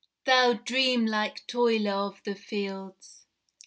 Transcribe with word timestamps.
Thou 0.25 0.53
dream 0.53 1.05
like 1.05 1.45
toiler 1.45 1.91
of 1.91 2.23
the 2.23 2.33
fields! 2.33 3.27